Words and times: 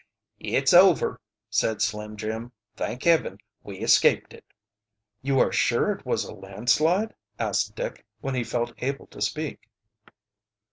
"It's 0.39 0.73
over!" 0.73 1.21
said 1.51 1.79
Slim 1.79 2.17
Jim. 2.17 2.51
"Thank 2.75 3.03
Heaven, 3.03 3.37
we 3.61 3.81
escaped 3.81 4.33
it!" 4.33 4.43
"You 5.21 5.39
are 5.39 5.51
sure 5.51 5.91
it 5.91 6.07
was 6.07 6.23
a 6.23 6.33
landslide?" 6.33 7.13
asked 7.37 7.75
Dick, 7.75 8.03
when 8.19 8.33
he 8.33 8.43
felt 8.43 8.73
able 8.79 9.05
to 9.05 9.21
speak. 9.21 9.69